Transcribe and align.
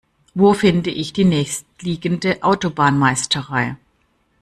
Wo 0.33 0.55
finde 0.55 0.89
ich 0.89 1.13
die 1.13 1.25
nächstliegende 1.25 2.41
Autobahnmeisterei? 2.41 3.75